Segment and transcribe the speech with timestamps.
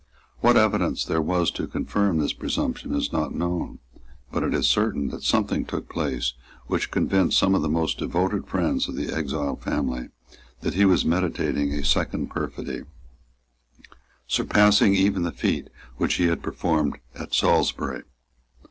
[0.39, 3.77] What evidence there was to confirm this presumption is not known;
[4.31, 6.33] but it is certain that something took place
[6.65, 10.09] which convinced some of the most devoted friends of the exiled family
[10.61, 12.81] that he was meditating a second perfidy,
[14.27, 15.67] surpassing even the feat
[15.97, 18.01] which he had performed at Salisbury.